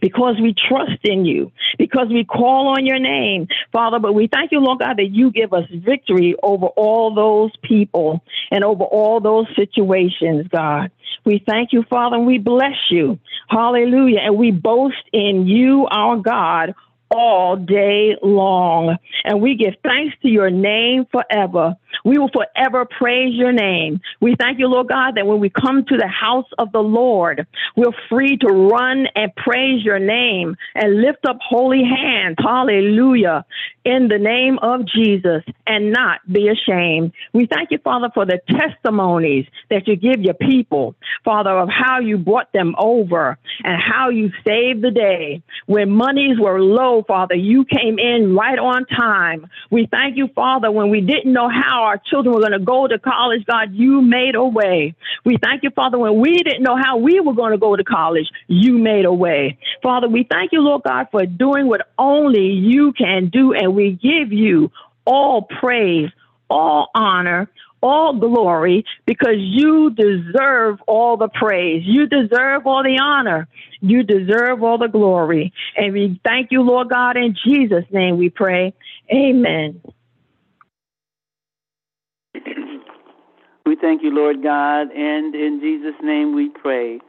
because 0.00 0.36
we 0.40 0.54
trust 0.54 1.00
in 1.04 1.24
you, 1.24 1.52
because 1.78 2.08
we 2.08 2.24
call 2.24 2.68
on 2.68 2.86
your 2.86 2.98
name, 2.98 3.48
Father. 3.72 3.98
But 3.98 4.14
we 4.14 4.28
thank 4.28 4.52
you, 4.52 4.60
Lord 4.60 4.80
God, 4.80 4.96
that 4.98 5.10
you 5.10 5.30
give 5.30 5.52
us 5.52 5.64
victory 5.70 6.34
over 6.42 6.66
all 6.66 7.14
those 7.14 7.52
people 7.62 8.22
and 8.50 8.64
over 8.64 8.84
all 8.84 9.20
those 9.20 9.46
situations, 9.56 10.46
God. 10.48 10.90
We 11.24 11.42
thank 11.46 11.72
you, 11.72 11.84
Father, 11.90 12.16
and 12.16 12.26
we 12.26 12.38
bless 12.38 12.76
you. 12.90 13.18
Hallelujah. 13.48 14.20
And 14.20 14.36
we 14.36 14.50
boast 14.50 14.96
in 15.12 15.46
you, 15.46 15.86
our 15.90 16.16
God, 16.16 16.74
all 17.10 17.56
day 17.56 18.16
long. 18.22 18.96
And 19.24 19.40
we 19.40 19.56
give 19.56 19.74
thanks 19.82 20.16
to 20.22 20.28
your 20.28 20.50
name 20.50 21.06
forever. 21.10 21.76
We 22.04 22.18
will 22.18 22.30
forever 22.30 22.84
praise 22.84 23.34
your 23.34 23.52
name. 23.52 24.00
We 24.20 24.34
thank 24.38 24.58
you, 24.58 24.68
Lord 24.68 24.88
God, 24.88 25.16
that 25.16 25.26
when 25.26 25.40
we 25.40 25.50
come 25.50 25.84
to 25.84 25.96
the 25.96 26.06
house 26.08 26.48
of 26.58 26.72
the 26.72 26.82
Lord, 26.82 27.46
we're 27.76 27.92
free 28.08 28.36
to 28.38 28.48
run 28.48 29.06
and 29.14 29.34
praise 29.36 29.84
your 29.84 29.98
name 29.98 30.56
and 30.74 31.00
lift 31.00 31.24
up 31.26 31.38
holy 31.40 31.82
hands. 31.84 32.36
Hallelujah. 32.38 33.44
In 33.84 34.08
the 34.08 34.18
name 34.18 34.58
of 34.60 34.86
Jesus 34.86 35.42
and 35.66 35.92
not 35.92 36.20
be 36.30 36.48
ashamed. 36.48 37.12
We 37.32 37.46
thank 37.46 37.70
you, 37.70 37.78
Father, 37.78 38.10
for 38.12 38.26
the 38.26 38.40
testimonies 38.48 39.46
that 39.70 39.88
you 39.88 39.96
give 39.96 40.20
your 40.20 40.34
people, 40.34 40.94
Father, 41.24 41.50
of 41.50 41.68
how 41.70 42.00
you 42.00 42.18
brought 42.18 42.52
them 42.52 42.74
over 42.78 43.38
and 43.64 43.80
how 43.80 44.10
you 44.10 44.30
saved 44.46 44.82
the 44.82 44.90
day. 44.90 45.42
When 45.66 45.90
monies 45.90 46.38
were 46.38 46.60
low, 46.60 46.97
Oh, 46.98 47.04
Father, 47.04 47.36
you 47.36 47.64
came 47.64 48.00
in 48.00 48.34
right 48.34 48.58
on 48.58 48.84
time. 48.86 49.46
We 49.70 49.86
thank 49.86 50.16
you, 50.16 50.26
Father, 50.34 50.68
when 50.68 50.90
we 50.90 51.00
didn't 51.00 51.32
know 51.32 51.48
how 51.48 51.84
our 51.84 51.96
children 51.96 52.34
were 52.34 52.40
going 52.40 52.58
to 52.58 52.58
go 52.58 52.88
to 52.88 52.98
college, 52.98 53.44
God, 53.46 53.72
you 53.72 54.02
made 54.02 54.34
a 54.34 54.44
way. 54.44 54.96
We 55.24 55.36
thank 55.40 55.62
you, 55.62 55.70
Father, 55.70 55.96
when 55.96 56.18
we 56.18 56.38
didn't 56.38 56.64
know 56.64 56.76
how 56.76 56.96
we 56.96 57.20
were 57.20 57.34
going 57.34 57.52
to 57.52 57.58
go 57.58 57.76
to 57.76 57.84
college, 57.84 58.28
you 58.48 58.78
made 58.78 59.04
a 59.04 59.12
way. 59.12 59.58
Father, 59.80 60.08
we 60.08 60.26
thank 60.28 60.50
you, 60.50 60.60
Lord 60.60 60.82
God, 60.82 61.06
for 61.12 61.24
doing 61.24 61.68
what 61.68 61.88
only 61.98 62.46
you 62.46 62.92
can 62.94 63.28
do, 63.28 63.52
and 63.52 63.76
we 63.76 63.92
give 63.92 64.32
you 64.32 64.72
all 65.04 65.42
praise, 65.42 66.10
all 66.50 66.90
honor, 66.96 67.48
all 67.82 68.18
glory 68.18 68.84
because 69.06 69.36
you 69.36 69.90
deserve 69.90 70.80
all 70.86 71.16
the 71.16 71.28
praise. 71.28 71.82
You 71.84 72.06
deserve 72.06 72.66
all 72.66 72.82
the 72.82 72.98
honor. 73.00 73.48
You 73.80 74.02
deserve 74.02 74.62
all 74.62 74.78
the 74.78 74.88
glory. 74.88 75.52
And 75.76 75.92
we 75.92 76.20
thank 76.24 76.50
you, 76.50 76.62
Lord 76.62 76.88
God, 76.88 77.16
in 77.16 77.36
Jesus' 77.44 77.84
name 77.90 78.18
we 78.18 78.30
pray. 78.30 78.74
Amen. 79.12 79.80
We 83.68 83.76
thank 83.76 84.02
you, 84.02 84.10
Lord 84.10 84.42
God, 84.42 84.90
and 84.92 85.34
in 85.34 85.60
Jesus' 85.60 86.00
name 86.02 86.34
we 86.34 86.48
pray. 86.48 87.00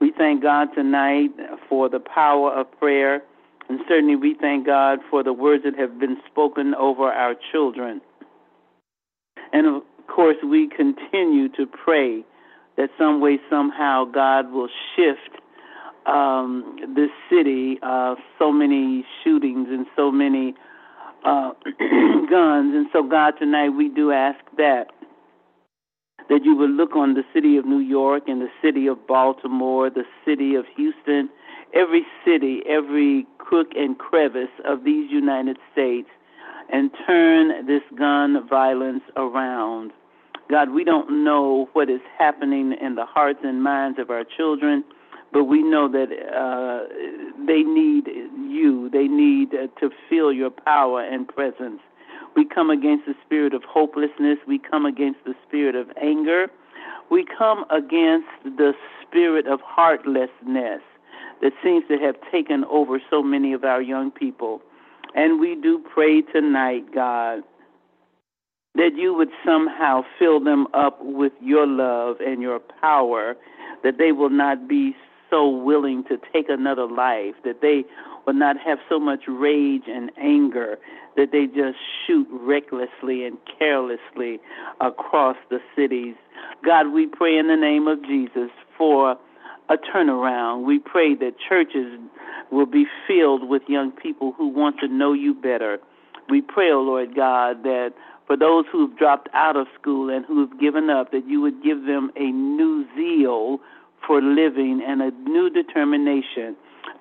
We 0.00 0.12
thank 0.16 0.42
God 0.42 0.68
tonight 0.74 1.30
for 1.68 1.88
the 1.88 2.00
power 2.00 2.52
of 2.52 2.66
prayer, 2.78 3.22
and 3.68 3.80
certainly 3.86 4.16
we 4.16 4.34
thank 4.40 4.66
God 4.66 5.00
for 5.10 5.22
the 5.22 5.34
words 5.34 5.64
that 5.64 5.78
have 5.78 5.98
been 5.98 6.16
spoken 6.30 6.74
over 6.74 7.04
our 7.04 7.34
children. 7.52 8.00
And 9.52 9.82
course, 10.06 10.36
we 10.44 10.68
continue 10.68 11.48
to 11.50 11.66
pray 11.66 12.24
that 12.76 12.90
some 12.98 13.20
way, 13.20 13.38
somehow, 13.48 14.04
God 14.04 14.50
will 14.52 14.68
shift 14.94 15.40
um, 16.06 16.76
this 16.94 17.10
city. 17.30 17.78
Uh, 17.82 18.14
so 18.38 18.52
many 18.52 19.04
shootings 19.22 19.68
and 19.70 19.86
so 19.96 20.10
many 20.10 20.54
uh, 21.24 21.52
guns, 22.30 22.74
and 22.74 22.86
so 22.92 23.02
God, 23.02 23.34
tonight 23.38 23.70
we 23.70 23.88
do 23.88 24.12
ask 24.12 24.38
that 24.56 24.86
that 26.28 26.44
you 26.44 26.56
would 26.56 26.70
look 26.70 26.96
on 26.96 27.14
the 27.14 27.22
city 27.32 27.56
of 27.56 27.64
New 27.64 27.78
York 27.78 28.24
and 28.26 28.40
the 28.40 28.48
city 28.60 28.88
of 28.88 29.06
Baltimore, 29.06 29.88
the 29.90 30.04
city 30.24 30.56
of 30.56 30.64
Houston, 30.76 31.28
every 31.72 32.04
city, 32.24 32.62
every 32.68 33.26
crook 33.38 33.68
and 33.76 33.96
crevice 33.96 34.50
of 34.64 34.82
these 34.84 35.10
United 35.10 35.56
States, 35.72 36.08
and 36.72 36.90
turn 37.06 37.66
this 37.66 37.82
gun 37.98 38.46
violence 38.48 39.02
around. 39.16 39.92
God, 40.50 40.70
we 40.70 40.84
don't 40.84 41.24
know 41.24 41.68
what 41.72 41.90
is 41.90 42.00
happening 42.18 42.74
in 42.80 42.94
the 42.94 43.04
hearts 43.04 43.40
and 43.42 43.62
minds 43.62 43.98
of 43.98 44.10
our 44.10 44.24
children, 44.24 44.84
but 45.32 45.44
we 45.44 45.62
know 45.62 45.88
that 45.88 46.08
uh, 46.32 46.86
they 47.46 47.62
need 47.62 48.06
you. 48.48 48.88
They 48.92 49.08
need 49.08 49.54
uh, 49.54 49.66
to 49.80 49.90
feel 50.08 50.32
your 50.32 50.50
power 50.50 51.02
and 51.02 51.26
presence. 51.26 51.80
We 52.36 52.44
come 52.44 52.70
against 52.70 53.06
the 53.06 53.14
spirit 53.24 53.54
of 53.54 53.62
hopelessness. 53.64 54.38
We 54.46 54.58
come 54.58 54.86
against 54.86 55.24
the 55.24 55.34
spirit 55.48 55.74
of 55.74 55.88
anger. 56.00 56.46
We 57.10 57.24
come 57.36 57.64
against 57.70 58.28
the 58.44 58.72
spirit 59.02 59.46
of 59.46 59.60
heartlessness 59.64 60.80
that 61.42 61.52
seems 61.62 61.84
to 61.88 61.98
have 61.98 62.16
taken 62.30 62.64
over 62.70 63.00
so 63.10 63.22
many 63.22 63.52
of 63.52 63.64
our 63.64 63.82
young 63.82 64.10
people. 64.10 64.60
And 65.14 65.40
we 65.40 65.54
do 65.54 65.82
pray 65.94 66.22
tonight, 66.22 66.94
God, 66.94 67.40
that 68.74 68.90
you 68.94 69.14
would 69.14 69.30
somehow 69.44 70.02
fill 70.18 70.40
them 70.40 70.66
up 70.74 70.98
with 71.00 71.32
your 71.40 71.66
love 71.66 72.16
and 72.20 72.42
your 72.42 72.60
power, 72.80 73.36
that 73.82 73.98
they 73.98 74.12
will 74.12 74.30
not 74.30 74.68
be 74.68 74.94
so 75.30 75.48
willing 75.48 76.04
to 76.04 76.18
take 76.32 76.48
another 76.48 76.86
life, 76.86 77.34
that 77.44 77.60
they 77.62 77.84
will 78.26 78.34
not 78.34 78.56
have 78.58 78.78
so 78.88 79.00
much 79.00 79.20
rage 79.28 79.84
and 79.88 80.10
anger 80.20 80.78
that 81.16 81.32
they 81.32 81.46
just 81.46 81.78
shoot 82.06 82.28
recklessly 82.30 83.24
and 83.24 83.38
carelessly 83.58 84.38
across 84.80 85.36
the 85.48 85.58
cities. 85.74 86.14
God, 86.64 86.92
we 86.92 87.06
pray 87.06 87.38
in 87.38 87.48
the 87.48 87.56
name 87.56 87.88
of 87.88 88.02
Jesus 88.04 88.50
for 88.76 89.16
a 89.68 89.76
turnaround. 89.76 90.64
We 90.64 90.78
pray 90.78 91.14
that 91.16 91.34
churches 91.48 91.98
will 92.50 92.66
be 92.66 92.86
filled 93.06 93.48
with 93.48 93.62
young 93.68 93.92
people 93.92 94.32
who 94.36 94.48
want 94.48 94.78
to 94.80 94.88
know 94.88 95.12
you 95.12 95.34
better. 95.34 95.78
We 96.28 96.42
pray, 96.42 96.70
O 96.70 96.78
oh 96.78 96.82
Lord 96.82 97.14
God, 97.14 97.62
that 97.62 97.92
for 98.26 98.36
those 98.36 98.64
who've 98.70 98.96
dropped 98.96 99.28
out 99.32 99.56
of 99.56 99.66
school 99.80 100.10
and 100.10 100.24
who've 100.24 100.58
given 100.58 100.90
up, 100.90 101.12
that 101.12 101.26
you 101.28 101.40
would 101.40 101.62
give 101.62 101.86
them 101.86 102.10
a 102.16 102.30
new 102.30 102.86
zeal 102.96 103.60
for 104.06 104.20
living 104.20 104.82
and 104.86 105.02
a 105.02 105.10
new 105.28 105.50
determination 105.50 106.56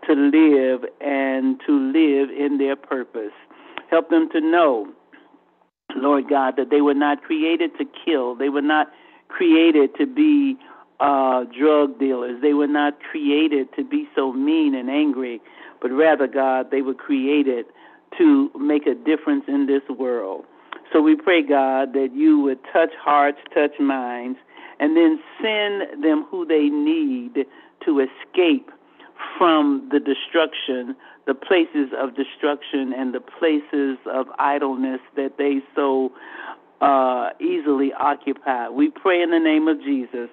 to 0.08 0.13
live 0.13 0.86
and 1.01 1.60
to 1.65 1.71
live 1.71 2.30
in 2.30 2.58
their 2.58 2.75
purpose. 2.75 3.34
Help 3.89 4.10
them 4.10 4.30
to 4.32 4.41
know, 4.41 4.88
Lord 5.95 6.30
God, 6.30 6.56
that 6.58 6.69
they 6.69 6.82
were 6.82 6.93
not 6.93 7.23
created 7.23 7.71
to 7.78 7.86
kill. 8.06 8.36
They 8.36 8.49
were 8.49 8.62
not 8.62 8.91
created 9.28 9.95
to 9.97 10.06
be 10.06 10.58
uh, 10.99 11.43
drug 11.58 11.99
dealers. 11.99 12.41
They 12.41 12.53
were 12.53 12.67
not 12.67 12.99
created 13.12 13.67
to 13.75 13.84
be 13.84 14.08
so 14.15 14.31
mean 14.34 14.75
and 14.75 14.89
angry, 14.89 15.41
but 15.81 15.91
rather, 15.91 16.27
God, 16.27 16.71
they 16.71 16.81
were 16.81 16.93
created 16.93 17.65
to 18.17 18.49
make 18.58 18.88
a 18.88 18.95
difference 18.95 19.45
in 19.47 19.67
this 19.67 19.84
world. 19.89 20.45
So 20.93 21.01
we 21.01 21.15
pray, 21.15 21.41
God, 21.41 21.93
that 21.93 22.10
you 22.13 22.39
would 22.39 22.60
touch 22.71 22.91
hearts, 22.99 23.39
touch 23.53 23.79
minds, 23.79 24.39
and 24.79 24.95
then 24.95 25.19
send 25.41 26.03
them 26.03 26.25
who 26.29 26.45
they 26.45 26.69
need 26.69 27.45
to 27.86 27.99
escape 27.99 28.69
from 29.38 29.88
the 29.91 29.99
destruction, 29.99 30.95
the 31.27 31.34
places 31.34 31.91
of 31.97 32.15
destruction, 32.15 32.93
and 32.93 33.13
the 33.13 33.19
places 33.19 33.97
of 34.05 34.27
idleness 34.38 35.01
that 35.15 35.38
they 35.38 35.62
so 35.75 36.12
uh, 36.81 37.29
easily 37.39 37.91
occupy. 37.93 38.69
We 38.69 38.89
pray 38.89 39.21
in 39.21 39.31
the 39.31 39.39
name 39.39 39.67
of 39.67 39.81
Jesus 39.81 40.29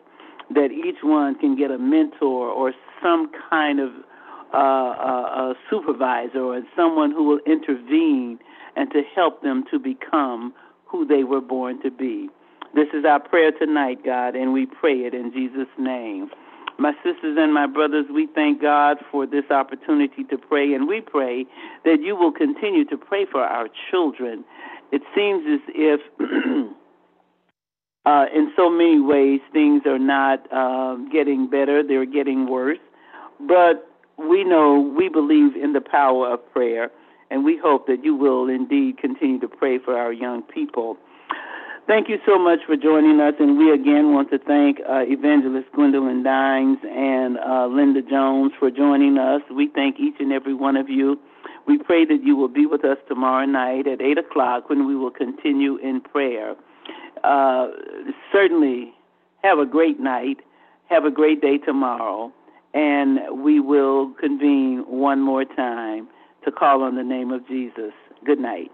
that 0.55 0.71
each 0.73 1.03
one 1.03 1.35
can 1.39 1.57
get 1.57 1.71
a 1.71 1.79
mentor 1.79 2.49
or 2.49 2.73
some 3.03 3.31
kind 3.51 3.81
of 3.81 3.91
uh, 4.55 4.59
a, 4.59 5.51
a 5.51 5.55
supervisor 5.71 6.41
or 6.41 6.63
someone 6.77 7.11
who 7.11 7.25
will 7.25 7.41
intervene 7.47 8.39
and 8.77 8.91
to 8.91 9.03
help 9.15 9.43
them 9.43 9.65
to 9.71 9.79
become 9.79 10.53
who 10.87 11.07
they 11.07 11.25
were 11.25 11.41
born 11.41 11.83
to 11.83 11.91
be. 11.91 12.29
This 12.75 12.89
is 12.95 13.05
our 13.05 13.21
prayer 13.21 13.53
tonight, 13.53 14.05
God, 14.05 14.35
and 14.35 14.53
we 14.53 14.67
pray 14.67 15.01
it 15.01 15.15
in 15.15 15.33
Jesus' 15.33 15.69
name. 15.79 16.31
My 16.79 16.93
sisters 17.05 17.37
and 17.39 17.53
my 17.53 17.67
brothers, 17.67 18.07
we 18.13 18.27
thank 18.35 18.63
God 18.63 18.97
for 19.11 19.27
this 19.27 19.45
opportunity 19.51 20.25
to 20.25 20.39
pray, 20.39 20.73
and 20.73 20.89
we 20.89 21.01
pray 21.01 21.45
that 21.85 22.01
you 22.01 22.17
will 22.17 22.33
continue 22.33 22.85
to 22.87 22.97
pray 22.97 23.27
for 23.31 23.43
our 23.43 23.69
children. 23.91 24.45
It 24.91 25.03
seems 25.15 25.45
as 25.47 25.61
if, 25.75 26.01
uh, 28.05 28.25
in 28.35 28.53
so 28.57 28.69
many 28.69 29.01
ways, 29.01 29.41
things 29.53 29.83
are 29.87 29.99
not 29.99 30.41
uh, 30.53 30.97
getting 31.13 31.49
better, 31.49 31.83
they're 31.87 32.07
getting 32.07 32.49
worse. 32.49 32.79
But 33.41 33.89
we 34.19 34.45
know, 34.45 34.93
we 34.97 35.09
believe 35.09 35.57
in 35.57 35.73
the 35.73 35.81
power 35.81 36.33
of 36.33 36.53
prayer, 36.53 36.91
and 37.31 37.45
we 37.45 37.59
hope 37.63 37.87
that 37.87 38.05
you 38.05 38.15
will 38.15 38.49
indeed 38.49 38.99
continue 38.99 39.41
to 39.41 39.49
pray 39.49 39.79
for 39.79 39.97
our 39.97 40.13
young 40.13 40.43
people. 40.43 40.97
Thank 41.87 42.09
you 42.09 42.19
so 42.25 42.39
much 42.39 42.61
for 42.67 42.77
joining 42.77 43.21
us, 43.21 43.35
and 43.41 43.59
we 43.59 43.73
again 43.73 44.15
want 44.15 44.31
to 44.31 44.39
thank 44.39 44.79
uh, 44.89 45.03
Evangelist 45.03 45.69
Gwendoline 45.73 46.23
Dines 46.23 46.79
and 46.85 47.39
uh, 47.39 47.67
Linda 47.67 48.03
Jones 48.03 48.53
for 48.59 48.71
joining 48.71 49.19
us. 49.19 49.43
We 49.51 49.69
thank 49.75 49.99
each 49.99 50.15
and 50.21 50.33
every 50.33 50.55
one 50.55 50.77
of 50.77 50.89
you. 50.89 51.19
We 51.67 51.79
pray 51.79 52.05
that 52.05 52.23
you 52.23 52.37
will 52.37 52.49
be 52.49 52.67
with 52.67 52.85
us 52.85 52.99
tomorrow 53.09 53.47
night 53.47 53.89
at 53.89 54.01
8 54.01 54.19
o'clock 54.19 54.69
when 54.69 54.87
we 54.87 54.95
will 54.95 55.11
continue 55.11 55.77
in 55.77 56.01
prayer. 56.01 56.55
Uh, 57.25 57.69
certainly, 58.33 58.93
have 59.43 59.59
a 59.59 59.67
great 59.67 60.01
night. 60.01 60.39
Have 60.89 61.05
a 61.05 61.11
great 61.11 61.41
day 61.41 61.59
tomorrow. 61.59 62.33
And 62.75 63.21
we 63.43 63.61
will 63.61 64.13
convene 64.19 64.85
one 64.89 65.21
more 65.21 65.45
time 65.45 66.09
to 66.45 66.53
call 66.53 66.83
on 66.83 66.97
the 66.97 67.05
name 67.05 67.31
of 67.31 67.47
Jesus. 67.47 67.93
Good 68.25 68.41
night. 68.41 68.71